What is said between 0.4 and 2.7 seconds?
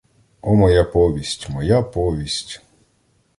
О моя повість, моя повість!